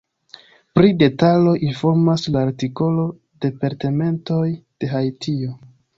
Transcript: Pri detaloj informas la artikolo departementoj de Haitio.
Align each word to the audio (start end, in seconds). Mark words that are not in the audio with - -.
Pri 0.77 0.87
detaloj 1.01 1.53
informas 1.67 2.25
la 2.37 2.43
artikolo 2.47 3.07
departementoj 3.47 4.43
de 4.55 4.91
Haitio. 4.95 5.55